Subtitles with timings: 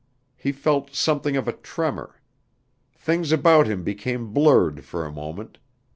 [0.35, 2.19] He felt something of a tremor.
[2.95, 5.59] Things about him became blurred for a moment.